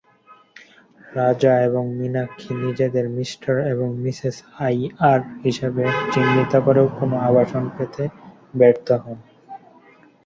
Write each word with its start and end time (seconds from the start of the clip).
রাজা 1.11 1.53
এবং 1.61 1.83
মীনাক্ষী 1.99 2.51
নিজেদের 2.63 3.05
মিস্টার 3.09 3.55
এবং 3.65 3.87
মিসেস 3.97 4.35
আইয়ার 4.59 5.19
হিসাবে 5.43 5.83
চিহ্নিত 6.13 6.53
করেও 6.65 6.87
কোনও 6.97 7.17
আবাসন 7.27 7.63
পেতে 7.75 8.03
ব্যর্থ 8.53 8.87
হন। 9.03 9.17